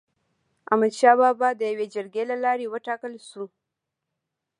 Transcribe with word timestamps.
احمد 0.71 0.93
شاه 0.99 1.15
بابا 1.19 1.49
د 1.55 1.61
يوي 1.71 1.87
جرګي 1.95 2.23
د 2.27 2.31
لاري 2.43 2.65
و 2.67 2.73
ټاکل 2.87 3.13
سو. 3.29 3.43